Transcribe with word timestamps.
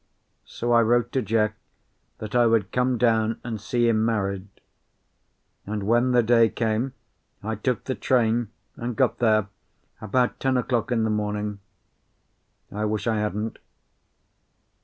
So 0.47 0.71
I 0.71 0.81
wrote 0.81 1.11
to 1.11 1.21
Jack 1.21 1.57
that 2.17 2.33
I 2.33 2.47
would 2.47 2.71
come 2.71 2.97
down 2.97 3.39
and 3.43 3.61
see 3.61 3.87
him 3.87 4.03
married; 4.03 4.47
and 5.67 5.83
when 5.83 6.09
the 6.11 6.23
day 6.23 6.49
came 6.49 6.93
I 7.43 7.53
took 7.53 7.83
the 7.83 7.93
train 7.93 8.49
and 8.77 8.95
got 8.95 9.19
there 9.19 9.49
about 10.01 10.39
ten 10.39 10.57
o'clock 10.57 10.91
in 10.91 11.03
the 11.03 11.11
morning. 11.11 11.59
I 12.71 12.83
wish 12.85 13.05
I 13.05 13.19
hadn't. 13.19 13.59